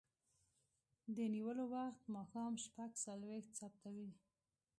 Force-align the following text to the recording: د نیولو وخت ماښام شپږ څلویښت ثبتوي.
د 1.15 1.17
نیولو 1.33 1.63
وخت 1.75 2.01
ماښام 2.15 2.53
شپږ 2.65 2.89
څلویښت 3.03 3.51
ثبتوي. 3.59 4.09